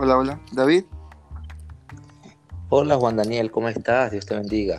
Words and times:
Hola, 0.00 0.16
hola. 0.16 0.40
David. 0.52 0.84
Hola 2.68 2.94
Juan 2.94 3.16
Daniel, 3.16 3.50
¿cómo 3.50 3.68
estás? 3.68 4.12
Dios 4.12 4.24
te 4.26 4.36
bendiga. 4.36 4.78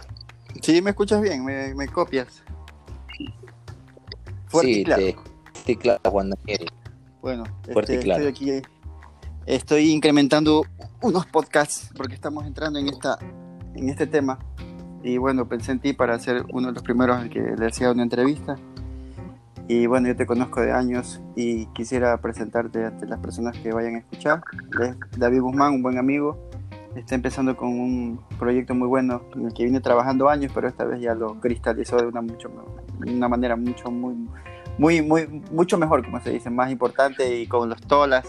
Sí, 0.61 0.81
me 0.81 0.91
escuchas 0.91 1.21
bien, 1.21 1.43
me, 1.43 1.87
copias. 1.89 2.41
Fuerte 4.47 4.73
sí, 4.73 4.83
claro. 4.85 5.03
Te, 5.65 5.77
claro, 5.77 5.99
Juan 6.09 6.29
Daniel. 6.29 6.71
Bueno, 7.21 7.43
Fuerte 7.73 7.95
este, 7.95 8.05
claro. 8.05 8.25
estoy 8.25 8.59
aquí, 8.59 8.67
estoy 9.45 9.91
incrementando 9.91 10.65
unos 11.01 11.25
podcasts 11.25 11.89
porque 11.97 12.15
estamos 12.15 12.45
entrando 12.45 12.79
en 12.79 12.87
esta, 12.87 13.19
en 13.75 13.89
este 13.89 14.07
tema. 14.07 14.39
Y 15.03 15.17
bueno, 15.17 15.49
pensé 15.49 15.73
en 15.73 15.81
ti 15.81 15.91
para 15.91 16.17
ser 16.17 16.45
uno 16.53 16.67
de 16.67 16.75
los 16.75 16.83
primeros 16.83 17.17
al 17.17 17.29
que 17.29 17.41
le 17.41 17.67
hacía 17.67 17.91
una 17.91 18.03
entrevista. 18.03 18.55
Y 19.69 19.85
bueno, 19.85 20.07
yo 20.07 20.15
te 20.15 20.25
conozco 20.25 20.61
de 20.61 20.71
años 20.71 21.21
y 21.35 21.67
quisiera 21.67 22.17
presentarte 22.17 22.83
ante 22.85 23.05
las 23.05 23.19
personas 23.19 23.55
que 23.55 23.71
vayan 23.71 23.97
a 23.97 23.99
escuchar. 23.99 24.41
David 25.15 25.41
Guzmán, 25.41 25.73
un 25.73 25.83
buen 25.83 25.99
amigo. 25.99 26.39
Está 26.95 27.13
empezando 27.13 27.55
con 27.55 27.79
un 27.79 28.19
proyecto 28.39 28.73
muy 28.73 28.87
bueno 28.87 29.21
en 29.35 29.45
el 29.45 29.53
que 29.53 29.61
viene 29.65 29.79
trabajando 29.79 30.27
años, 30.27 30.51
pero 30.55 30.67
esta 30.67 30.85
vez 30.85 30.99
ya 31.01 31.13
lo 31.13 31.39
cristalizó 31.39 31.97
de 31.97 32.07
una, 32.07 32.19
mucho, 32.19 32.49
una 33.05 33.27
manera 33.27 33.55
mucho, 33.55 33.91
muy, 33.91 34.15
muy, 34.79 35.03
muy, 35.03 35.27
mucho 35.51 35.77
mejor, 35.77 36.03
como 36.03 36.19
se 36.19 36.31
dice, 36.31 36.49
más 36.49 36.71
importante 36.71 37.37
y 37.37 37.45
con 37.45 37.69
los 37.69 37.79
tolas, 37.79 38.25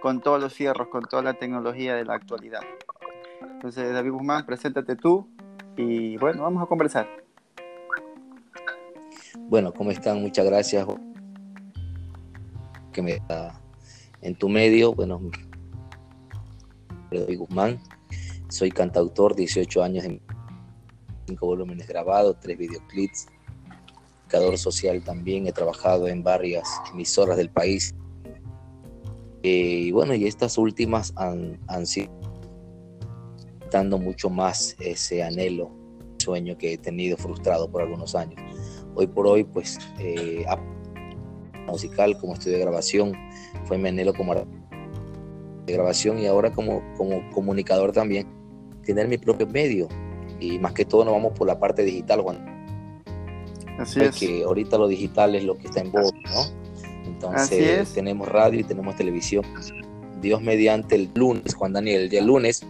con 0.00 0.22
todos 0.22 0.40
los 0.40 0.54
fierros, 0.54 0.88
con 0.88 1.02
toda 1.02 1.22
la 1.22 1.34
tecnología 1.34 1.96
de 1.96 2.06
la 2.06 2.14
actualidad. 2.14 2.62
Entonces, 3.42 3.92
David 3.92 4.12
Guzmán, 4.12 4.46
preséntate 4.46 4.96
tú 4.96 5.28
y 5.76 6.16
bueno, 6.16 6.44
vamos 6.44 6.62
a 6.62 6.66
conversar. 6.66 7.27
Bueno, 9.48 9.72
¿cómo 9.72 9.90
están? 9.90 10.20
Muchas 10.20 10.44
gracias 10.44 10.86
que 12.92 13.00
me 13.00 13.18
da 13.26 13.58
en 14.20 14.34
tu 14.34 14.46
medio. 14.46 14.92
Bueno, 14.92 15.22
David 17.10 17.38
Guzmán, 17.38 17.80
soy 18.50 18.70
cantautor, 18.70 19.34
18 19.34 19.82
años 19.82 20.04
en 20.04 20.20
cinco 21.26 21.46
volúmenes 21.46 21.88
grabados, 21.88 22.36
tres 22.40 22.58
videoclips, 22.58 23.28
educador 24.24 24.58
social 24.58 25.02
también, 25.02 25.46
he 25.46 25.52
trabajado 25.52 26.08
en 26.08 26.22
varias 26.22 26.68
emisoras 26.92 27.38
del 27.38 27.48
país. 27.48 27.94
Eh, 29.42 29.84
y 29.86 29.92
bueno, 29.92 30.14
y 30.14 30.26
estas 30.26 30.58
últimas 30.58 31.14
han, 31.16 31.58
han 31.68 31.86
sido 31.86 32.12
dando 33.70 33.96
mucho 33.96 34.28
más 34.28 34.76
ese 34.78 35.22
anhelo, 35.22 35.70
sueño 36.18 36.58
que 36.58 36.74
he 36.74 36.76
tenido 36.76 37.16
frustrado 37.16 37.70
por 37.70 37.80
algunos 37.80 38.14
años 38.14 38.47
hoy 38.98 39.06
por 39.06 39.26
hoy, 39.26 39.44
pues, 39.44 39.78
eh, 40.00 40.44
musical 41.66 42.18
como 42.18 42.34
estudio 42.34 42.56
de 42.56 42.62
grabación, 42.62 43.12
fue 43.64 43.78
Menelo 43.78 44.12
como 44.12 44.34
de 44.34 45.72
grabación 45.72 46.18
y 46.18 46.26
ahora 46.26 46.50
como, 46.52 46.82
como 46.96 47.30
comunicador 47.30 47.92
también, 47.92 48.26
tener 48.84 49.06
mi 49.06 49.18
propio 49.18 49.46
medio 49.46 49.88
y 50.40 50.58
más 50.58 50.72
que 50.72 50.84
todo 50.84 51.04
nos 51.04 51.14
vamos 51.14 51.32
por 51.32 51.46
la 51.46 51.60
parte 51.60 51.84
digital, 51.84 52.22
Juan. 52.22 53.02
Así 53.78 54.00
es. 54.00 54.16
Que 54.16 54.42
ahorita 54.42 54.78
lo 54.78 54.88
digital 54.88 55.36
es 55.36 55.44
lo 55.44 55.56
que 55.56 55.68
está 55.68 55.80
en 55.80 55.92
voz, 55.92 56.12
¿no? 56.12 56.68
Entonces 57.06 57.92
tenemos 57.92 58.28
radio 58.28 58.60
y 58.60 58.64
tenemos 58.64 58.96
televisión. 58.96 59.44
Dios 60.20 60.42
mediante 60.42 60.96
el 60.96 61.10
lunes, 61.14 61.54
Juan 61.54 61.72
Daniel, 61.72 62.02
el 62.02 62.08
día 62.08 62.22
lunes, 62.22 62.66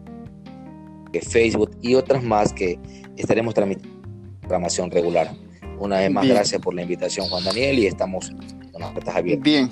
Facebook 1.23 1.71
y 1.81 1.95
otras 1.95 2.23
más 2.23 2.53
que 2.53 2.79
estaremos 3.17 3.55
transmitiendo 3.55 4.03
programación 4.41 4.91
regular. 4.91 5.31
Una 5.79 5.99
vez 5.99 6.11
más, 6.11 6.27
gracias 6.27 6.61
por 6.61 6.75
la 6.75 6.83
invitación, 6.83 7.29
Juan 7.29 7.45
Daniel, 7.45 7.79
y 7.79 7.87
estamos 7.87 8.31
con 8.73 8.81
las 8.81 8.93
puertas 8.93 9.17
abiertas. 9.17 9.45
Bien, 9.45 9.71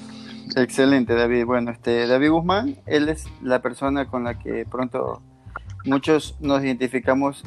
excelente, 0.56 1.15
David. 1.15 1.44
Bueno, 1.44 1.71
este 1.71 2.06
David 2.06 2.31
Guzmán, 2.31 2.78
él 2.87 3.09
es 3.09 3.25
la 3.43 3.62
persona 3.62 4.09
con 4.09 4.25
la 4.25 4.38
que 4.38 4.66
pronto 4.66 5.22
muchos 5.84 6.37
nos 6.41 6.65
identificamos 6.65 7.44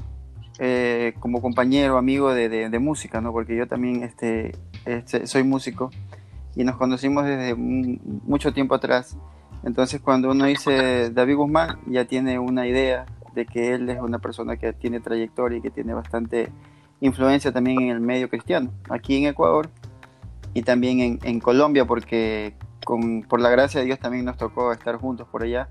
eh, 0.59 1.13
como 1.19 1.41
compañero, 1.41 1.97
amigo 1.97 2.33
de, 2.33 2.79
música, 2.79 3.21
¿no? 3.21 3.31
Porque 3.31 3.55
yo 3.55 3.67
también 3.67 4.03
este, 4.03 4.55
este, 4.85 5.27
soy 5.27 5.43
músico 5.43 5.91
y 6.55 6.63
nos 6.63 6.77
conocimos 6.77 7.25
desde 7.25 7.55
mucho 7.55 8.53
tiempo 8.53 8.75
atrás. 8.75 9.17
Entonces 9.63 9.99
cuando 9.99 10.31
uno 10.31 10.45
dice 10.45 11.09
David 11.09 11.35
Guzmán, 11.35 11.79
ya 11.87 12.05
tiene 12.05 12.39
una 12.39 12.67
idea 12.67 13.05
de 13.33 13.45
que 13.45 13.73
él 13.73 13.89
es 13.89 13.99
una 13.99 14.19
persona 14.19 14.55
que 14.55 14.71
tiene 14.71 14.99
trayectoria 14.99 15.57
y 15.57 15.61
que 15.61 15.71
tiene 15.71 15.93
bastante 15.93 16.49
influencia 17.01 17.51
también 17.51 17.81
en 17.81 17.89
el 17.89 17.99
medio 17.99 18.29
cristiano, 18.29 18.71
aquí 18.89 19.17
en 19.17 19.25
Ecuador 19.25 19.69
y 20.53 20.61
también 20.61 21.01
en, 21.01 21.19
en 21.23 21.39
Colombia, 21.41 21.85
porque 21.85 22.53
con, 22.85 23.23
por 23.23 23.41
la 23.41 23.49
gracia 23.49 23.81
de 23.81 23.87
Dios 23.87 23.99
también 23.99 24.23
nos 24.23 24.37
tocó 24.37 24.71
estar 24.71 24.95
juntos 24.95 25.27
por 25.29 25.43
allá 25.43 25.67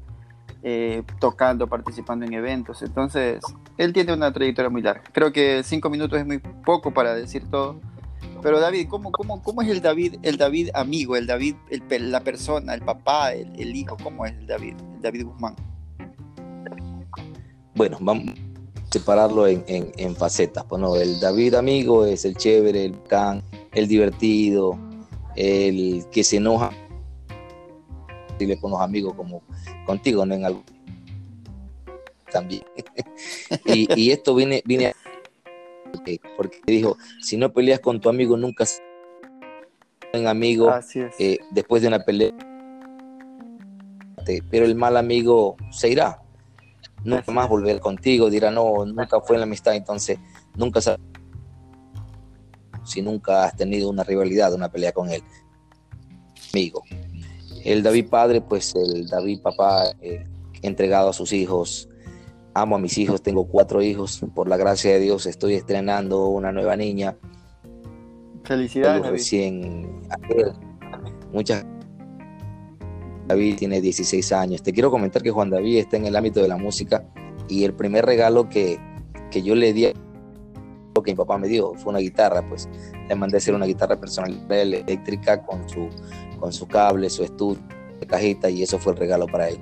eh, 0.66 1.02
tocando, 1.20 1.66
participando 1.66 2.24
en 2.24 2.32
eventos. 2.32 2.80
Entonces, 2.80 3.42
él 3.76 3.92
tiene 3.92 4.14
una 4.14 4.32
trayectoria 4.32 4.70
muy 4.70 4.80
larga. 4.80 5.02
Creo 5.12 5.30
que 5.30 5.62
cinco 5.62 5.90
minutos 5.90 6.18
es 6.18 6.24
muy 6.24 6.38
poco 6.38 6.94
para 6.94 7.14
decir 7.14 7.44
todo. 7.50 7.78
Pero 8.42 8.58
David, 8.60 8.88
¿cómo, 8.88 9.12
cómo, 9.12 9.42
cómo 9.42 9.60
es 9.60 9.68
el 9.68 9.82
David, 9.82 10.16
el 10.22 10.38
David 10.38 10.70
amigo, 10.72 11.16
el 11.16 11.26
David, 11.26 11.56
el, 11.68 12.10
la 12.10 12.20
persona, 12.20 12.72
el 12.72 12.80
papá, 12.80 13.34
el, 13.34 13.76
hijo? 13.76 13.98
¿Cómo 14.02 14.24
es 14.24 14.32
el 14.32 14.46
David, 14.46 14.76
el 14.94 15.02
David 15.02 15.26
Guzmán? 15.26 15.54
Bueno, 17.74 17.98
vamos 18.00 18.30
a 18.30 18.90
separarlo 18.90 19.46
en, 19.46 19.64
en, 19.66 20.16
facetas. 20.16 20.66
Bueno, 20.66 20.96
el 20.96 21.20
David 21.20 21.56
amigo 21.56 22.06
es 22.06 22.24
el 22.24 22.36
chévere, 22.36 22.86
el 22.86 23.02
can, 23.02 23.42
el 23.72 23.86
divertido, 23.86 24.78
el 25.36 26.06
que 26.10 26.24
se 26.24 26.38
enoja 26.38 26.70
con 28.60 28.70
los 28.70 28.80
amigos 28.80 29.14
como 29.14 29.42
contigo, 29.86 30.24
¿no? 30.26 30.34
En 30.34 30.44
algo 30.44 30.62
también. 32.30 32.64
y, 33.66 34.10
esto 34.10 34.34
viene, 34.34 34.62
viene 34.64 34.92
porque 36.36 36.60
dijo, 36.66 36.96
si 37.20 37.36
no 37.36 37.52
peleas 37.52 37.80
con 37.80 38.00
tu 38.00 38.08
amigo, 38.08 38.36
nunca 38.36 38.64
un 40.12 40.26
amigo 40.26 40.72
eh, 41.18 41.38
después 41.50 41.82
de 41.82 41.88
una 41.88 42.00
pelea. 42.00 42.32
Pero 44.50 44.64
el 44.64 44.74
mal 44.74 44.96
amigo 44.96 45.56
se 45.70 45.90
irá. 45.90 46.20
Nunca 47.04 47.30
más 47.32 47.48
volver 47.48 47.80
contigo, 47.80 48.30
dirá, 48.30 48.50
no, 48.50 48.86
nunca 48.86 49.20
fue 49.20 49.36
en 49.36 49.40
la 49.40 49.44
amistad, 49.44 49.74
entonces 49.74 50.18
nunca 50.56 50.80
si 52.84 53.02
nunca 53.02 53.44
has 53.44 53.56
tenido 53.56 53.90
una 53.90 54.04
rivalidad, 54.04 54.54
una 54.54 54.70
pelea 54.70 54.92
con 54.92 55.10
él. 55.10 55.22
Amigo. 56.52 56.82
El 57.64 57.82
David 57.82 58.08
padre, 58.10 58.40
pues 58.42 58.74
el 58.74 59.08
David 59.08 59.40
papá, 59.40 59.84
eh, 60.02 60.24
entregado 60.62 61.08
a 61.08 61.12
sus 61.12 61.32
hijos. 61.32 61.88
Amo 62.52 62.76
a 62.76 62.78
mis 62.78 62.98
hijos, 62.98 63.22
tengo 63.22 63.46
cuatro 63.46 63.82
hijos. 63.82 64.20
Por 64.34 64.48
la 64.48 64.56
gracia 64.56 64.92
de 64.92 65.00
Dios 65.00 65.26
estoy 65.26 65.54
estrenando 65.54 66.28
una 66.28 66.52
nueva 66.52 66.76
niña. 66.76 67.16
Felicidades. 68.44 69.06
Recién 69.06 70.02
Muchas 71.32 71.64
David 73.26 73.56
tiene 73.56 73.80
16 73.80 74.32
años. 74.32 74.62
Te 74.62 74.72
quiero 74.72 74.90
comentar 74.90 75.22
que 75.22 75.30
Juan 75.30 75.48
David 75.48 75.78
está 75.78 75.96
en 75.96 76.04
el 76.04 76.14
ámbito 76.14 76.42
de 76.42 76.48
la 76.48 76.58
música 76.58 77.04
y 77.48 77.64
el 77.64 77.72
primer 77.72 78.04
regalo 78.04 78.48
que, 78.48 78.78
que 79.30 79.42
yo 79.42 79.54
le 79.54 79.72
di 79.72 79.86
lo 79.86 80.03
que 81.04 81.12
mi 81.12 81.16
papá 81.16 81.38
me 81.38 81.48
dio 81.48 81.74
fue 81.74 81.90
una 81.90 82.00
guitarra, 82.00 82.46
pues 82.48 82.68
le 83.08 83.14
mandé 83.14 83.36
a 83.36 83.38
hacer 83.38 83.54
una 83.54 83.66
guitarra 83.66 84.00
personal 84.00 84.44
eléctrica 84.50 85.42
con 85.42 85.68
su 85.68 85.88
con 86.38 86.52
su 86.52 86.66
cable, 86.66 87.08
su 87.08 87.24
estudio, 87.24 87.62
cajita, 88.06 88.50
y 88.50 88.62
eso 88.62 88.78
fue 88.78 88.92
el 88.92 88.98
regalo 88.98 89.26
para 89.26 89.48
él. 89.48 89.58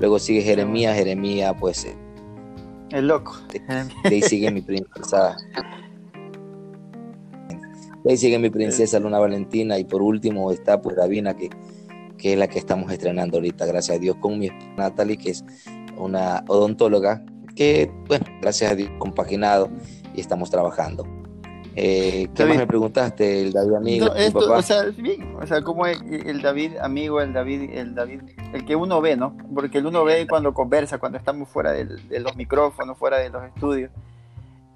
Luego 0.00 0.18
sigue 0.18 0.42
Jeremías, 0.42 0.96
Jeremías, 0.96 1.54
pues. 1.60 1.84
Eh, 1.84 1.96
el 2.90 3.06
loco. 3.06 3.36
De, 3.52 3.62
ahí 4.04 4.22
sigue 4.22 4.50
mi 4.50 4.60
princesa. 4.60 5.36
De 8.02 8.10
ahí 8.10 8.16
sigue 8.16 8.38
mi 8.38 8.50
princesa 8.50 8.98
Luna 8.98 9.18
Valentina, 9.18 9.78
y 9.78 9.84
por 9.84 10.02
último 10.02 10.50
está 10.50 10.80
pues 10.82 10.96
Davina, 10.96 11.34
que, 11.34 11.50
que 12.18 12.32
es 12.32 12.38
la 12.38 12.48
que 12.48 12.58
estamos 12.58 12.90
estrenando 12.90 13.38
ahorita, 13.38 13.64
gracias 13.66 13.96
a 13.96 14.00
Dios, 14.00 14.16
con 14.20 14.38
mi 14.38 14.50
Natalie, 14.76 15.16
que 15.16 15.30
es 15.30 15.44
una 15.96 16.44
odontóloga, 16.48 17.24
que, 17.54 17.90
bueno, 18.08 18.26
gracias 18.42 18.72
a 18.72 18.74
Dios, 18.74 18.90
compaginado 18.98 19.70
y 20.14 20.20
estamos 20.20 20.50
trabajando. 20.50 21.06
Eh, 21.76 22.28
¿Qué 22.34 22.44
más 22.44 22.56
me 22.56 22.66
preguntaste? 22.66 23.42
El 23.42 23.52
David 23.52 23.74
amigo. 23.74 24.06
O 24.50 24.62
sea, 24.62 24.84
bien, 24.96 25.36
o 25.40 25.46
sea, 25.46 25.62
como 25.62 25.86
el 25.86 26.40
David 26.40 26.76
amigo, 26.76 27.20
el 27.20 27.32
David, 27.32 27.70
el 27.72 27.94
David, 27.94 28.22
el 28.52 28.64
que 28.64 28.76
uno 28.76 29.00
ve, 29.00 29.16
¿no? 29.16 29.36
Porque 29.52 29.78
el 29.78 29.86
uno 29.86 30.04
ve 30.04 30.26
cuando 30.28 30.54
conversa, 30.54 30.98
cuando 30.98 31.18
estamos 31.18 31.48
fuera 31.48 31.72
de, 31.72 31.84
los 32.20 32.36
micrófonos, 32.36 32.96
fuera 32.96 33.18
de 33.18 33.30
los 33.30 33.42
estudios. 33.44 33.90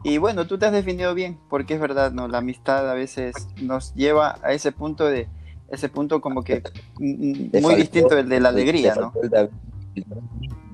Y 0.02 0.18
bueno, 0.18 0.46
tú 0.46 0.58
te 0.58 0.66
has 0.66 0.72
definido 0.72 1.14
bien, 1.14 1.38
porque 1.48 1.74
es 1.74 1.80
verdad, 1.80 2.12
¿no? 2.12 2.26
La 2.28 2.38
amistad 2.38 2.88
a 2.90 2.94
veces 2.94 3.34
nos 3.60 3.94
lleva 3.94 4.38
a 4.42 4.52
ese 4.52 4.72
punto 4.72 5.06
de, 5.06 5.28
ese 5.70 5.88
punto 5.88 6.20
como 6.20 6.42
que 6.42 6.62
muy 6.98 7.74
distinto 7.76 8.14
del 8.14 8.28
de 8.28 8.40
la 8.40 8.48
alegría, 8.48 8.94
¿no? 8.96 9.12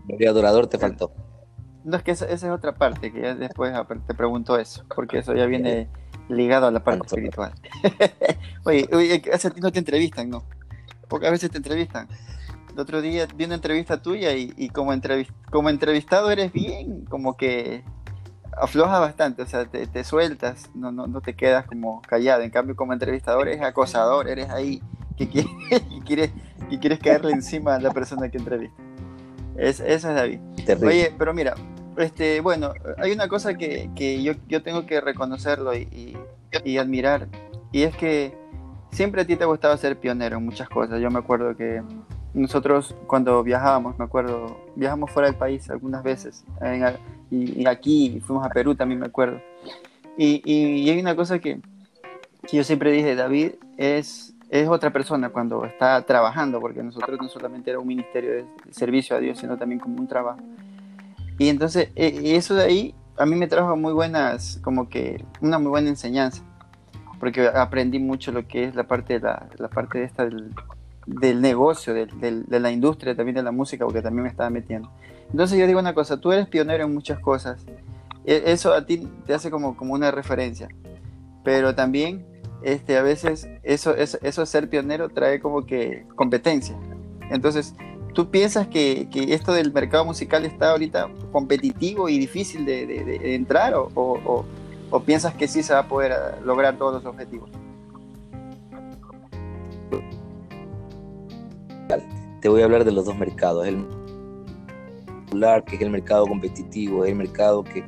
El 0.09 0.29
adorador 0.29 0.69
te 0.69 0.79
faltó. 0.79 1.13
No, 1.85 1.99
es 1.99 2.03
que 2.03 2.13
esa, 2.13 2.27
es 2.27 2.43
otra 2.45 2.75
parte, 2.75 3.13
que 3.13 3.21
ya 3.21 3.35
después 3.35 3.73
te 4.07 4.15
pregunto 4.15 4.59
eso, 4.59 4.85
porque 4.95 5.19
eso 5.19 5.35
ya 5.35 5.45
viene 5.45 5.89
ligado 6.31 6.67
a 6.67 6.71
la 6.71 6.83
parte 6.83 7.07
espiritual. 7.07 7.53
oye, 8.65 8.89
oye, 8.93 9.23
a 9.33 9.39
ti 9.39 9.61
no 9.61 9.71
te 9.71 9.81
entrevistan, 9.81 10.31
¿no? 10.31 10.45
Porque 11.09 11.27
a 11.27 11.31
veces 11.31 11.51
te 11.51 11.59
entrevistan. 11.59 12.09
El 12.73 12.81
otro 12.81 13.03
día 13.03 13.29
vi 13.37 13.45
una 13.45 13.57
entrevista 13.57 14.01
tuya 14.01 14.33
y, 14.33 14.69
como, 14.71 14.93
como 15.51 15.69
entrevistado 15.69 16.31
eres 16.31 16.53
bien, 16.53 17.05
como 17.05 17.37
que 17.37 17.85
afloja 18.57 18.99
bastante, 18.99 19.43
o 19.43 19.47
sea, 19.47 19.67
te, 19.67 20.05
sueltas, 20.05 20.71
no, 20.75 20.91
no, 20.91 21.07
no, 21.07 21.21
te 21.21 21.35
quedas 21.35 21.67
como 21.67 22.01
callado. 22.03 22.43
En 22.43 22.51
cambio, 22.51 22.75
como 22.75 22.95
entrevistador 22.95 23.49
eres 23.49 23.63
acosador, 23.63 24.29
eres 24.29 24.49
ahí 24.49 24.83
que, 25.17 25.29
quieres, 26.07 26.31
que 26.71 26.79
quieres 26.79 26.99
caerle 26.99 27.33
encima 27.33 27.75
a 27.75 27.79
la 27.79 27.93
persona 27.93 28.31
que 28.31 28.39
entrevista. 28.39 28.83
Es, 29.57 29.81
eso 29.81 30.09
es 30.09 30.15
David. 30.15 30.41
Oye, 30.83 31.15
pero 31.17 31.33
mira, 31.33 31.55
este, 31.97 32.41
bueno, 32.41 32.73
hay 32.99 33.13
una 33.13 33.29
cosa 33.29 33.55
que, 33.55 33.91
yo, 34.23 34.63
tengo 34.63 34.87
que 34.87 35.01
reconocerlo 35.01 35.75
y, 35.75 36.17
admirar, 36.79 37.29
y 37.73 37.83
es 37.83 37.97
que 37.97 38.37
siempre 38.91 39.23
a 39.23 39.27
ti 39.27 39.37
te 39.37 39.45
gustaba 39.45 39.77
ser 39.77 39.99
pionero 39.99 40.37
en 40.39 40.45
muchas 40.45 40.69
cosas. 40.69 41.01
Yo 41.01 41.11
me 41.11 41.19
acuerdo 41.19 41.57
que 41.57 41.83
nosotros 42.33 42.95
cuando 43.07 43.43
viajábamos, 43.43 43.99
me 43.99 44.05
acuerdo, 44.05 44.57
viajamos 44.77 45.11
fuera 45.11 45.29
del 45.29 45.37
país 45.37 45.69
algunas 45.71 46.03
veces, 46.03 46.45
y, 47.31 47.67
aquí 47.67 48.21
fuimos 48.25 48.47
a 48.47 48.51
Perú 48.51 48.75
también 48.75 49.01
me 49.01 49.07
acuerdo. 49.07 49.41
Y, 50.17 50.89
hay 50.89 51.01
una 51.01 51.17
cosa 51.17 51.39
que, 51.39 51.61
que, 52.47 52.57
yo 52.57 52.65
siempre 52.65 52.93
dije, 52.93 53.15
David 53.17 53.53
es, 53.77 54.35
es 54.51 54.69
otra 54.69 54.91
persona 54.91 55.31
cuando 55.31 55.65
está 55.65 56.01
trabajando, 56.03 56.61
porque 56.61 56.83
nosotros 56.83 57.19
no 57.21 57.29
solamente 57.29 57.71
era 57.71 57.81
un 57.81 57.87
ministerio 57.87 58.33
de 58.33 58.45
servicio 58.71 59.17
a 59.17 59.19
Dios, 59.21 59.39
sino 59.39 59.57
también 59.57 59.81
como 59.81 59.99
un 59.99 60.07
trabajo. 60.07 60.41
Y 61.39 61.49
entonces 61.49 61.91
e, 61.95 62.37
eso 62.37 62.55
de 62.55 62.65
ahí 62.65 62.95
a 63.17 63.27
mí 63.27 63.37
me 63.37 63.47
trajo 63.47 63.77
muy 63.77 63.93
buenas, 63.93 64.59
como 64.63 64.89
que 64.89 65.25
una 65.41 65.59
muy 65.59 65.71
buena 65.71 65.89
enseñanza, 65.89 66.43
porque 67.21 67.49
aprendí 67.49 67.99
mucho 67.99 68.33
lo 68.33 68.47
que 68.47 68.65
es 68.65 68.75
la 68.75 68.85
parte 68.85 69.15
de 69.15 69.21
la, 69.21 69.49
la 69.59 69.69
parte 69.69 69.99
de 69.99 70.05
esta 70.05 70.25
del, 70.25 70.53
del 71.07 71.41
negocio, 71.41 71.95
de, 71.95 72.07
de, 72.07 72.61
la 72.61 72.71
industria 72.71 73.15
también 73.15 73.37
de 73.37 73.43
la 73.43 73.53
música, 73.53 73.85
porque 73.85 74.03
también 74.03 74.25
me 74.25 74.29
estaba 74.31 74.51
metiendo. 74.51 74.91
Entonces 75.31 75.59
yo 75.59 75.67
digo 75.67 75.79
una 75.79 75.95
cosa, 75.95 76.17
tú 76.19 76.33
eres 76.33 76.49
pionero 76.49 76.85
en 76.85 76.95
muchas 76.95 77.19
cosas, 77.21 77.65
e, 78.25 78.43
eso 78.47 78.73
a 78.73 78.85
ti 78.85 79.09
te 79.27 79.35
hace 79.35 79.51
como, 79.51 79.77
como 79.77 79.95
una 79.95 80.11
referencia, 80.11 80.69
pero 81.45 81.75
también 81.75 82.27
este, 82.63 82.97
a 82.97 83.03
veces 83.03 83.49
eso, 83.63 83.95
eso, 83.95 84.19
eso 84.23 84.47
ser 84.47 84.69
pionero 84.69 85.09
trae 85.09 85.41
como 85.41 85.67
que 85.67 86.07
competencia. 86.17 86.77
Entonces, 87.31 87.75
¿tú 88.15 88.31
piensas 88.31 88.67
que, 88.69 89.09
que, 89.11 89.35
esto 89.35 89.53
del 89.53 89.73
mercado 89.73 90.05
musical 90.05 90.45
está 90.45 90.71
ahorita 90.71 91.11
competitivo 91.33 92.09
y 92.09 92.19
difícil 92.19 92.65
de, 92.65 92.87
de, 92.87 93.35
entrar 93.35 93.75
o, 93.75 93.91
o, 93.95 94.45
o 94.91 95.01
piensas 95.01 95.35
que 95.35 95.49
sí 95.49 95.63
se 95.63 95.75
va 95.75 95.81
a 95.81 95.89
poder 95.89 96.15
lograr 96.45 96.79
todos 96.79 96.95
los 96.95 97.05
objetivos? 97.05 97.51
te 102.45 102.51
voy 102.51 102.61
a 102.61 102.67
hablar 102.67 102.85
de 102.85 102.93
los 102.93 103.07
dos 103.07 103.17
mercados. 103.17 103.67
El 103.67 103.87
que 105.67 105.77
es 105.77 105.81
el 105.81 105.91
mercado 105.91 106.27
competitivo, 106.27 107.05
es 107.05 107.11
el 107.11 107.17
mercado 107.17 107.65
que, 107.65 107.83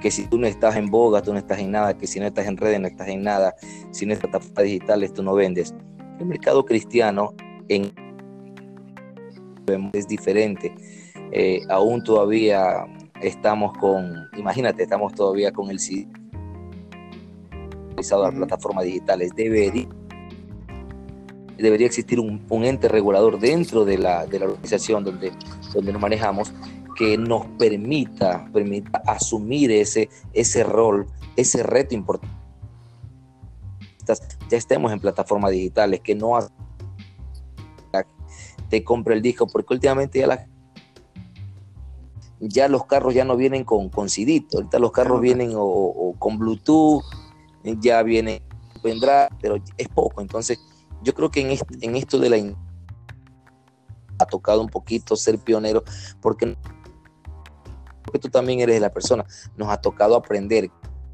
que 0.00 0.10
si 0.10 0.26
tú 0.26 0.38
no 0.38 0.46
estás 0.48 0.74
en 0.74 0.90
boga, 0.90 1.22
tú 1.22 1.32
no 1.32 1.38
estás 1.38 1.60
en 1.60 1.70
nada, 1.70 1.96
que 1.96 2.08
si 2.08 2.18
no 2.18 2.26
estás 2.26 2.46
en 2.46 2.56
redes, 2.56 2.80
no 2.80 2.88
estás 2.88 3.06
en 3.06 3.22
nada, 3.22 3.54
si 3.92 4.04
no 4.04 4.12
estás 4.12 4.50
en 4.56 4.64
digitales, 4.64 5.14
tú 5.14 5.22
no 5.22 5.34
vendes. 5.34 5.72
El 6.18 6.26
mercado 6.26 6.64
cristiano 6.66 7.32
en, 7.68 7.92
es 9.92 10.08
diferente. 10.08 10.74
Eh, 11.32 11.62
aún 11.68 12.02
todavía 12.02 12.84
estamos 13.20 13.76
con, 13.78 14.28
imagínate, 14.36 14.82
estamos 14.82 15.14
todavía 15.14 15.52
con 15.52 15.70
el 15.70 15.78
CD 15.78 16.08
a 18.10 18.16
las 18.16 18.34
plataformas 18.34 18.84
digitales. 18.84 19.30
Debería 19.36 19.86
debería 21.58 21.86
existir 21.86 22.18
un, 22.18 22.42
ente 22.64 22.88
regulador 22.88 23.38
dentro 23.38 23.84
de 23.84 23.96
la, 23.96 24.26
de 24.26 24.40
la, 24.40 24.46
organización 24.46 25.04
donde, 25.04 25.32
donde 25.72 25.92
nos 25.92 26.02
manejamos 26.02 26.52
que 26.96 27.16
nos 27.16 27.46
permita, 27.58 28.48
permita 28.52 29.00
asumir 29.06 29.70
ese, 29.70 30.08
ese 30.32 30.64
rol, 30.64 31.06
ese 31.36 31.62
reto 31.62 31.94
importante. 31.94 32.34
Ya 34.50 34.56
estemos 34.56 34.92
en 34.92 34.98
plataformas 34.98 35.52
digitales, 35.52 36.00
que 36.00 36.14
no 36.14 36.36
te 38.72 38.82
compre 38.82 39.14
el 39.14 39.20
disco, 39.20 39.46
porque 39.46 39.74
últimamente 39.74 40.18
ya 40.18 40.26
la 40.26 40.48
ya 42.40 42.68
los 42.68 42.86
carros 42.86 43.12
ya 43.12 43.22
no 43.22 43.36
vienen 43.36 43.64
con, 43.64 43.90
con 43.90 44.08
ahorita 44.08 44.78
los 44.78 44.92
carros 44.92 45.20
vienen 45.20 45.52
o, 45.54 46.14
con 46.18 46.38
Bluetooth, 46.38 47.04
ya 47.80 48.02
vienen 48.02 48.42
vendrá, 48.82 49.28
pero 49.42 49.56
es 49.76 49.88
poco, 49.88 50.22
entonces 50.22 50.58
yo 51.02 51.12
creo 51.12 51.30
que 51.30 51.42
en, 51.82 51.96
esto 51.96 52.18
de 52.18 52.30
la 52.30 52.56
ha 54.18 54.24
tocado 54.24 54.62
un 54.62 54.70
poquito 54.70 55.16
ser 55.16 55.38
pionero, 55.38 55.84
porque, 56.22 56.56
porque 58.02 58.18
tú 58.20 58.30
también 58.30 58.60
eres 58.60 58.80
la 58.80 58.90
persona, 58.90 59.26
nos 59.54 59.68
ha 59.68 59.76
tocado 59.76 60.16
aprender 60.16 60.70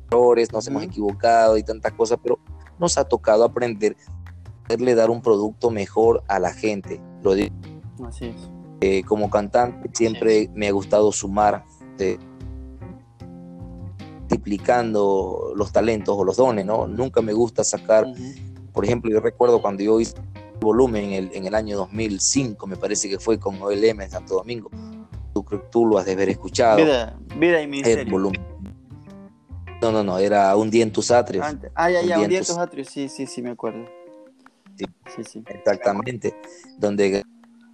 errores, 0.06 0.52
nos 0.52 0.64
hemos 0.68 0.84
equivocado 0.84 1.58
y 1.58 1.64
tantas 1.64 1.92
cosas, 1.94 2.20
pero 2.22 2.38
nos 2.78 2.96
ha 2.98 3.04
tocado 3.04 3.42
aprender, 3.42 3.96
poderle 4.68 4.94
dar 4.94 5.10
un 5.10 5.22
producto 5.22 5.70
mejor 5.70 6.22
a 6.28 6.38
la 6.38 6.52
gente. 6.52 7.00
Lo 7.22 7.34
digo. 7.34 7.54
Así 8.06 8.26
es. 8.26 8.50
Eh, 8.80 9.02
como 9.02 9.28
cantante 9.28 9.90
siempre 9.92 10.48
me 10.54 10.68
ha 10.68 10.72
gustado 10.72 11.10
sumar, 11.10 11.64
eh, 11.98 12.16
multiplicando 14.20 15.52
los 15.56 15.72
talentos 15.72 16.14
o 16.16 16.22
los 16.22 16.36
dones, 16.36 16.64
¿no? 16.64 16.86
Nunca 16.86 17.20
me 17.22 17.32
gusta 17.32 17.64
sacar 17.64 18.06
por 18.78 18.84
ejemplo, 18.84 19.10
yo 19.10 19.18
recuerdo 19.18 19.60
cuando 19.60 19.82
yo 19.82 19.98
hice 19.98 20.14
el 20.36 20.60
volumen 20.60 21.06
en 21.06 21.12
el, 21.12 21.30
en 21.34 21.46
el 21.46 21.54
año 21.56 21.76
2005, 21.78 22.64
me 22.68 22.76
parece 22.76 23.08
que 23.08 23.18
fue 23.18 23.36
con 23.36 23.60
OLM 23.60 24.02
en 24.02 24.08
Santo 24.08 24.34
Domingo. 24.34 24.70
Tú, 25.34 25.44
tú 25.68 25.84
lo 25.84 25.98
has 25.98 26.06
de 26.06 26.12
haber 26.12 26.28
escuchado. 26.28 26.76
Vida, 26.76 27.18
vida 27.36 27.60
y 27.60 27.66
miseria. 27.66 28.04
volumen. 28.08 28.40
No, 29.82 29.90
no, 29.90 30.04
no, 30.04 30.18
era 30.18 30.54
Un 30.56 30.70
día 30.70 30.84
en 30.84 30.92
tus 30.92 31.10
atrios. 31.10 31.44
Ah, 31.74 31.90
ya, 31.90 32.02
ya, 32.02 32.20
Un 32.20 32.28
día 32.28 32.38
en 32.38 32.44
tus 32.44 32.56
atrios, 32.56 32.86
sí, 32.86 33.08
sí, 33.08 33.26
sí, 33.26 33.42
me 33.42 33.50
acuerdo. 33.50 33.84
Sí, 34.78 34.86
sí, 35.16 35.24
sí. 35.24 35.44
Exactamente, 35.48 36.34
donde 36.78 37.24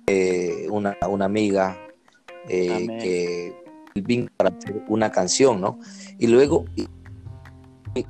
eh, 0.07 0.67
una, 0.71 0.97
una 1.09 1.27
amiga 1.27 1.79
eh, 2.49 2.87
que 3.95 4.01
vino 4.03 4.29
para 4.37 4.51
hacer 4.51 4.83
una 4.89 5.11
canción, 5.11 5.61
¿no? 5.61 5.79
Y 6.19 6.27
luego 6.27 6.65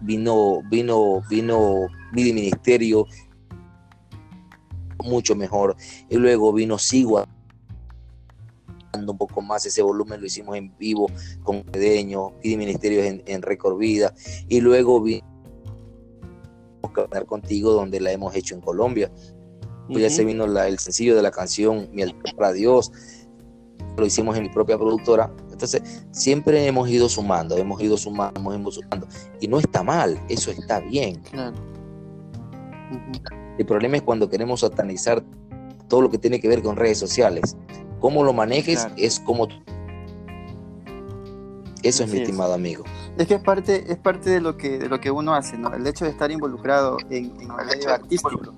vino, 0.01 0.63
vino, 0.71 1.23
vino 1.29 1.87
mi 2.13 2.33
ministerio 2.33 3.07
mucho 5.03 5.35
mejor. 5.35 5.77
Y 6.09 6.17
luego 6.17 6.53
vino 6.53 6.79
Sigua 6.79 7.29
un 8.97 9.19
poco 9.19 9.43
más 9.43 9.67
ese 9.67 9.83
volumen 9.83 10.21
lo 10.21 10.27
hicimos 10.27 10.57
en 10.57 10.77
vivo 10.79 11.11
con 11.43 11.63
Pedeño, 11.65 12.33
y 12.43 12.57
Ministerios 12.57 13.05
en, 13.05 13.23
en 13.27 13.43
Record 13.43 13.77
Vida 13.79 14.15
y 14.49 14.61
luego 14.61 15.03
vino 15.03 15.34
hablar 16.95 17.27
contigo 17.27 17.73
donde 17.73 18.01
la 18.01 18.13
hemos 18.13 18.35
hecho 18.35 18.55
en 18.55 18.61
Colombia. 18.61 19.11
pues 19.89 20.03
Ya 20.03 20.11
se 20.11 20.25
vino 20.25 20.45
el 20.45 20.79
sencillo 20.79 21.17
de 21.17 21.23
la 21.23 21.31
canción 21.31 21.89
Mi 21.93 22.03
altar 22.03 22.35
para 22.37 22.53
Dios, 22.53 22.93
lo 23.97 24.07
hicimos 24.07 24.37
en 24.37 24.45
mi 24.45 24.49
propia 24.49 24.77
productora. 24.77 25.33
Entonces, 25.51 25.83
siempre 26.11 26.67
hemos 26.67 26.89
ido 26.89 27.09
sumando, 27.09 27.57
hemos 27.57 27.81
ido 27.81 27.97
sumando, 27.97 28.41
hemos 28.41 28.59
ido 28.59 28.71
sumando. 28.71 29.07
Y 29.41 29.49
no 29.49 29.59
está 29.59 29.83
mal, 29.83 30.21
eso 30.29 30.51
está 30.51 30.81
bien. 30.81 31.23
El 33.59 33.67
problema 33.67 33.97
es 33.97 34.03
cuando 34.03 34.29
queremos 34.29 34.61
satanizar 34.61 35.25
todo 35.89 36.03
lo 36.03 36.11
que 36.11 36.19
tiene 36.19 36.41
que 36.41 36.49
ver 36.49 36.63
con 36.63 36.77
redes 36.77 36.99
sociales. 36.99 37.57
Cómo 38.01 38.25
lo 38.25 38.33
manejes 38.33 38.87
es 38.97 39.21
como 39.21 39.49
Eso 41.83 42.05
es 42.05 42.11
mi 42.11 42.19
estimado 42.19 42.55
amigo. 42.55 42.85
Es 43.17 43.29
que 43.29 43.35
es 43.35 43.43
parte, 43.43 43.93
es 43.93 43.99
parte 43.99 44.31
de 44.31 44.41
lo 44.41 44.57
que, 44.57 44.79
de 44.79 44.89
lo 44.89 45.01
que 45.01 45.11
uno 45.11 45.35
hace, 45.35 45.57
¿no? 45.57 45.73
El 45.73 45.87
hecho 45.87 46.05
de 46.05 46.11
estar 46.11 46.31
involucrado 46.31 46.97
en, 47.11 47.27
en 47.41 47.51
el 47.51 47.67
medio 47.67 47.91
artístico. 47.91 48.55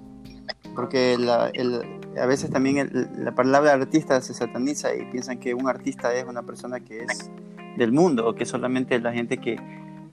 Porque 0.74 1.16
la, 1.18 1.50
el, 1.54 1.82
a 2.18 2.26
veces 2.26 2.50
también 2.50 2.90
la 3.18 3.34
palabra 3.34 3.72
artista 3.72 4.20
se 4.20 4.34
sataniza 4.34 4.94
y 4.94 5.04
piensan 5.10 5.38
que 5.38 5.54
un 5.54 5.68
artista 5.68 6.14
es 6.14 6.24
una 6.24 6.42
persona 6.42 6.80
que 6.80 7.04
es 7.04 7.30
del 7.76 7.92
mundo 7.92 8.26
o 8.26 8.34
que 8.34 8.46
solamente 8.46 8.98
la 8.98 9.12
gente 9.12 9.38
que, 9.38 9.56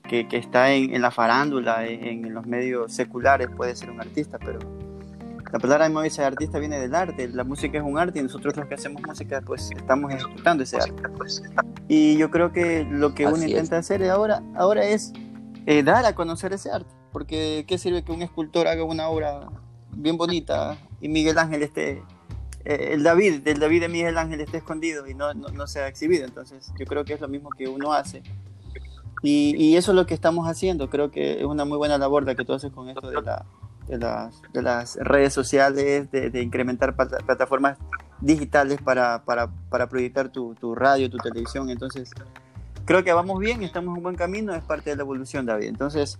que, 0.04 0.28
está 0.32 0.72
en, 0.72 1.02
la 1.02 1.12
farándula, 1.12 1.86
en, 1.86 2.34
los 2.34 2.46
medios 2.46 2.94
seculares 2.94 3.50
puede 3.56 3.76
ser 3.76 3.90
un 3.90 4.02
artista, 4.02 4.38
pero 4.38 4.60
la 5.52 5.60
palabra 5.60 5.88
de 5.88 6.04
dice 6.04 6.24
artista 6.24 6.60
viene 6.60 6.80
del 6.80 6.94
arte, 6.94 7.28
la 7.30 7.44
música 7.44 7.78
es 7.78 7.84
un 7.84 7.98
arte 7.98 8.20
y 8.20 8.24
nosotros 8.24 8.56
los 8.58 8.68
que 8.68 8.76
hacemos 8.76 9.02
música 9.02 9.42
pues 9.42 9.70
estamos 9.72 10.12
ejecutando 10.12 10.64
ese 10.64 10.78
arte. 10.78 11.04
Y 11.88 12.18
yo 12.18 12.32
creo 12.32 12.52
que 12.52 12.86
lo 12.90 13.13
que 13.13 13.25
uno 13.25 13.44
intenta 13.44 13.78
hacer 13.78 14.04
ahora, 14.10 14.42
ahora 14.56 14.86
es 14.86 15.13
eh, 15.66 15.84
dar 15.84 16.06
a 16.06 16.16
conocer 16.16 16.54
ese 16.54 16.72
arte, 16.72 16.94
porque 17.12 17.66
¿qué 17.68 17.78
sirve 17.78 18.04
que 18.04 18.12
un 18.12 18.22
escultor 18.22 18.68
haga 18.68 18.84
una 18.84 19.10
obra 19.10 19.48
bien 19.92 20.18
bonita 20.18 20.78
y 21.02 21.10
Miguel 21.10 21.38
Ángel 21.38 21.62
esté 21.63 22.02
eh, 22.66 22.90
el 22.94 23.04
David, 23.04 23.42
del 23.42 23.60
David 23.60 23.82
de 23.82 23.90
Miguel 23.90 24.18
Ángel 24.18 24.40
esté 24.40 24.58
escondido 24.58 25.08
y 25.08 25.13
no, 25.13 25.34
no, 25.34 25.68
se 25.68 25.82
ha 25.82 25.88
exhibido. 25.88 26.25
Entonces, 26.25 26.72
yo 26.80 26.86
creo 26.86 27.04
que 27.04 27.13
es 27.13 27.22
lo 27.22 27.28
mismo 27.28 27.50
que 27.50 27.68
uno 27.68 27.94
hace. 27.94 28.24
Y, 29.22 29.56
y, 29.58 29.78
eso 29.78 29.92
es 29.92 29.96
lo 29.96 30.06
que 30.06 30.13
estamos 30.13 30.48
haciendo. 30.48 30.90
Creo 30.90 31.12
que 31.12 31.40
es 31.40 31.46
una 31.46 31.66
muy 31.66 31.78
buena 31.78 31.98
labor 31.98 32.25
la 32.25 32.36
que 32.36 32.44
tú 32.44 32.54
haces 32.54 32.72
con 32.72 32.90
esto 32.90 33.10
de, 33.10 33.22
la, 33.22 33.46
de, 33.88 33.98
las, 33.98 34.42
de 34.54 34.62
las, 34.62 34.96
redes 34.98 35.34
sociales, 35.34 36.12
de, 36.12 36.30
de 36.30 36.42
incrementar 36.42 36.96
plataformas 36.96 37.78
digitales 38.22 38.82
para, 38.82 39.24
para, 39.24 39.50
para 39.70 39.88
proyectar 39.88 40.30
tu, 40.30 40.56
tu, 40.56 40.75
radio, 40.75 41.10
tu 41.10 41.18
televisión. 41.18 41.70
Entonces, 41.70 42.12
creo 42.86 43.04
que 43.04 43.13
vamos 43.13 43.40
bien, 43.40 43.63
estamos 43.63 43.92
en 43.92 43.98
un 43.98 44.04
buen 44.04 44.16
camino, 44.16 44.54
es 44.54 44.63
parte 44.63 44.90
de 44.92 44.96
la 44.96 45.04
evolución, 45.04 45.46
David. 45.46 45.68
Entonces, 45.68 46.20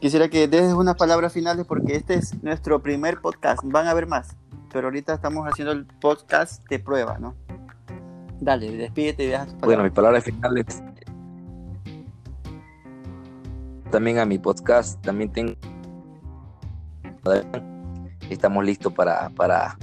quisiera 0.00 0.28
que 0.28 0.48
des 0.48 0.72
unas 0.72 0.96
palabras 0.96 1.32
finales 1.32 1.66
porque 1.66 1.96
este 1.96 2.14
es 2.14 2.42
nuestro 2.42 2.82
primer 2.82 3.20
podcast. 3.20 3.60
Van 3.64 3.86
a 3.86 3.90
haber 3.90 4.06
más 4.06 4.36
pero 4.74 4.88
ahorita 4.88 5.14
estamos 5.14 5.46
haciendo 5.46 5.70
el 5.70 5.86
podcast 5.86 6.68
de 6.68 6.80
prueba, 6.80 7.16
¿no? 7.18 7.36
Dale, 8.40 8.76
despídete 8.76 9.22
y 9.22 9.26
dejas 9.28 9.56
Bueno, 9.60 9.84
mi 9.84 9.90
palabra 9.90 10.20
final 10.20 10.58
es 10.58 10.82
también 13.92 14.18
a 14.18 14.26
mi 14.26 14.40
podcast, 14.40 15.00
también 15.02 15.30
tengo 15.30 15.54
estamos 18.30 18.64
listos 18.64 18.92
para 18.92 19.28
para 19.30 19.76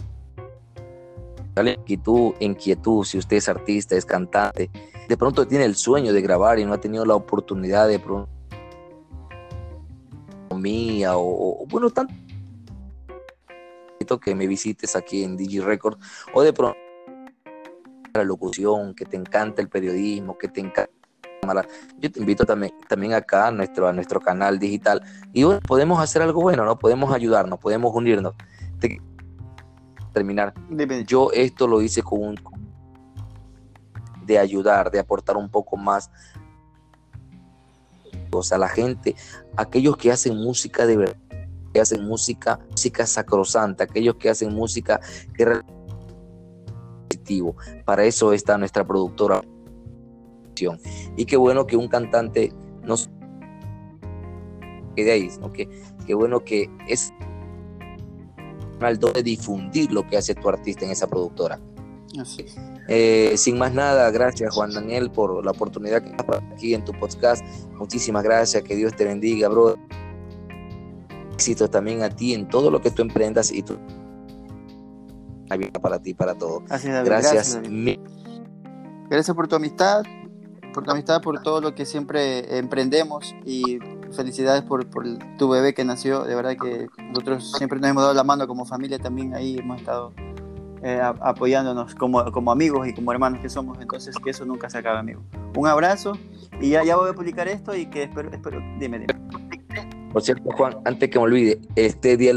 inquietud, 1.57 2.33
inquietud, 2.39 3.03
si 3.03 3.17
usted 3.17 3.37
es 3.37 3.49
artista, 3.49 3.95
es 3.95 4.05
cantante, 4.05 4.69
de 5.07 5.17
pronto 5.17 5.47
tiene 5.47 5.65
el 5.65 5.75
sueño 5.75 6.13
de 6.13 6.21
grabar 6.21 6.59
y 6.59 6.65
no 6.65 6.73
ha 6.73 6.79
tenido 6.79 7.05
la 7.05 7.15
oportunidad 7.15 7.87
de 7.87 7.99
pronto 7.99 8.29
mía 10.55 11.17
o, 11.17 11.63
o 11.63 11.65
bueno, 11.67 11.89
tanto 11.89 12.13
que 14.19 14.35
me 14.35 14.47
visites 14.47 14.95
aquí 14.95 15.23
en 15.23 15.37
Digi 15.37 15.59
Record 15.59 15.99
o 16.33 16.41
de 16.41 16.53
pronto 16.53 16.77
la 18.13 18.23
locución, 18.23 18.93
que 18.93 19.05
te 19.05 19.15
encanta 19.15 19.61
el 19.61 19.69
periodismo, 19.69 20.37
que 20.37 20.49
te 20.49 20.59
encanta 20.59 21.00
yo 21.99 22.11
te 22.11 22.19
invito 22.19 22.45
también, 22.45 22.73
también 22.87 23.13
acá 23.13 23.47
a 23.47 23.51
nuestro, 23.51 23.87
a 23.87 23.93
nuestro 23.93 24.19
canal 24.19 24.59
digital 24.59 25.01
y 25.33 25.43
bueno, 25.43 25.59
podemos 25.61 25.99
hacer 26.01 26.21
algo 26.21 26.41
bueno, 26.41 26.65
¿no? 26.65 26.77
Podemos 26.77 27.13
ayudarnos, 27.13 27.59
podemos 27.59 27.93
unirnos. 27.93 28.33
terminar. 30.13 30.53
Yo 31.05 31.31
esto 31.31 31.67
lo 31.67 31.81
hice 31.81 32.03
con 32.03 32.21
un 32.23 32.35
de 34.25 34.37
ayudar, 34.37 34.91
de 34.91 34.99
aportar 34.99 35.37
un 35.37 35.49
poco 35.49 35.77
más 35.77 36.09
o 38.33 38.43
sea, 38.43 38.57
la 38.57 38.69
gente, 38.69 39.15
aquellos 39.57 39.97
que 39.97 40.11
hacen 40.11 40.37
música 40.37 40.85
de 40.85 40.97
verdad 40.97 41.17
que 41.73 41.81
hacen 41.81 42.05
música, 42.05 42.59
música 42.69 43.05
sacrosanta, 43.05 43.85
aquellos 43.85 44.15
que 44.15 44.29
hacen 44.29 44.53
música 44.53 44.99
que. 45.33 45.61
Para 47.85 48.03
eso 48.03 48.33
está 48.33 48.57
nuestra 48.57 48.85
productora. 48.85 49.41
Y 51.17 51.25
qué 51.25 51.37
bueno 51.37 51.65
que 51.65 51.77
un 51.77 51.87
cantante 51.87 52.51
nos 52.83 53.09
quede 54.95 55.11
ahí, 55.11 55.29
¿no? 55.39 55.51
que, 55.53 55.69
qué 56.05 56.13
bueno 56.13 56.43
que 56.43 56.69
es 56.87 57.13
al 58.79 58.99
de 58.99 59.23
difundir 59.23 59.91
lo 59.91 60.07
que 60.07 60.17
hace 60.17 60.33
tu 60.33 60.49
artista 60.49 60.85
en 60.85 60.91
esa 60.91 61.07
productora. 61.07 61.59
Así 62.19 62.45
eh, 62.87 63.35
sin 63.37 63.57
más 63.57 63.73
nada, 63.73 64.09
gracias 64.11 64.53
Juan 64.53 64.73
Daniel 64.73 65.11
por 65.11 65.45
la 65.45 65.51
oportunidad 65.51 66.01
que 66.01 66.09
estás 66.09 66.41
aquí 66.51 66.73
en 66.73 66.83
tu 66.83 66.91
podcast. 66.93 67.45
Muchísimas 67.77 68.23
gracias, 68.23 68.63
que 68.63 68.75
Dios 68.75 68.95
te 68.95 69.05
bendiga, 69.05 69.47
bro 69.47 69.77
éxito 71.33 71.69
también 71.69 72.03
a 72.03 72.09
ti 72.09 72.35
en 72.35 72.47
todo 72.47 72.69
lo 72.69 72.81
que 72.81 72.91
tú 72.91 73.01
emprendas 73.01 73.51
y 73.51 73.63
tú 73.63 73.77
para 75.81 75.99
ti, 75.99 76.13
para 76.13 76.35
todo. 76.35 76.63
gracias. 76.67 77.05
Gracias, 77.05 77.59
gracias 79.09 79.35
por 79.35 79.47
tu 79.47 79.55
amistad, 79.55 80.03
por 80.73 80.83
tu 80.83 80.91
amistad, 80.91 81.21
por 81.21 81.41
todo 81.41 81.61
lo 81.61 81.75
que 81.75 81.85
siempre 81.85 82.57
emprendemos 82.57 83.35
y 83.45 83.79
felicidades 84.11 84.63
por, 84.63 84.85
tu 85.37 85.49
bebé 85.49 85.73
que 85.73 85.83
nació. 85.83 86.23
De 86.23 86.35
verdad 86.35 86.55
que 86.61 86.87
nosotros 87.09 87.51
siempre 87.57 87.79
nos 87.79 87.89
hemos 87.89 88.03
dado 88.03 88.13
la 88.13 88.23
mano 88.23 88.47
como 88.47 88.65
familia 88.65 88.99
también 88.99 89.35
ahí, 89.35 89.57
hemos 89.57 89.79
estado 89.79 90.13
eh, 90.83 91.01
apoyándonos 91.01 91.95
como, 91.95 92.31
como 92.31 92.51
amigos 92.51 92.87
y 92.87 92.93
como 92.93 93.11
hermanos 93.11 93.39
que 93.41 93.49
somos. 93.49 93.77
Entonces, 93.79 94.15
que 94.23 94.31
eso 94.31 94.45
nunca 94.45 94.69
se 94.69 94.77
acabe, 94.77 94.99
amigo. 94.99 95.21
Un 95.55 95.67
abrazo 95.67 96.13
y 96.59 96.69
ya, 96.69 96.83
ya 96.83 96.95
voy 96.95 97.09
a 97.09 97.13
publicar 97.13 97.47
esto 97.47 97.75
y 97.75 97.85
que 97.87 98.03
espero, 98.03 98.31
espero 98.31 98.59
dime, 98.79 98.99
dime. 98.99 99.15
Por 100.11 100.21
cierto, 100.21 100.49
Juan, 100.57 100.77
antes 100.85 101.09
que 101.09 101.17
me 101.17 101.23
olvide, 101.23 101.61
este 101.75 102.17
día 102.17 102.33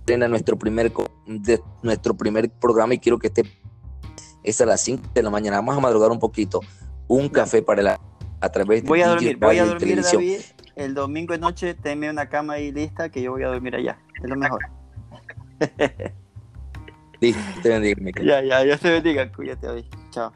estrena 0.00 0.28
nuestro 0.28 0.58
primer, 0.58 0.92
de, 1.26 1.60
nuestro 1.82 2.14
primer 2.14 2.50
programa 2.50 2.94
y 2.94 2.98
quiero 2.98 3.18
que 3.18 3.26
esté 3.28 3.42
es 4.42 4.60
a 4.60 4.66
las 4.66 4.80
5 4.80 5.10
de 5.14 5.22
la 5.22 5.30
mañana. 5.30 5.58
Vamos 5.58 5.76
a 5.76 5.80
madrugar 5.80 6.10
un 6.10 6.18
poquito. 6.18 6.60
Un 7.08 7.28
café 7.28 7.62
para 7.62 7.82
la 7.82 8.00
a 8.40 8.48
través 8.50 8.82
de 8.82 8.88
voy 8.88 9.02
a 9.02 9.08
dormir, 9.08 9.36
voy 9.36 9.58
a 9.58 9.64
dormir, 9.64 10.00
David, 10.00 10.40
el 10.76 10.94
domingo 10.94 11.32
de 11.32 11.40
noche 11.40 11.74
tenme 11.74 12.08
una 12.08 12.28
cama 12.28 12.54
ahí 12.54 12.70
lista 12.70 13.08
que 13.08 13.20
yo 13.20 13.32
voy 13.32 13.42
a 13.42 13.48
dormir 13.48 13.74
allá. 13.74 13.98
Es 14.22 14.30
lo 14.30 14.36
mejor. 14.36 14.64
Listo, 17.20 17.42
te 17.62 17.68
bendiga. 17.68 18.22
Ya, 18.22 18.42
ya, 18.42 18.62
Dios 18.62 18.80
te 18.80 18.90
bendiga. 18.90 19.32
Cuídate 19.32 19.66
hoy. 19.68 19.90
Chao. 20.10 20.32